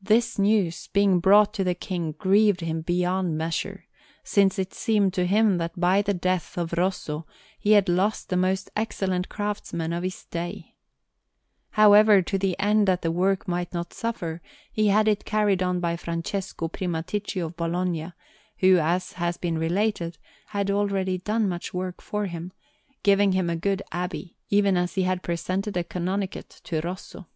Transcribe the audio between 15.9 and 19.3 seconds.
Francesco Primaticcio of Bologna, who, as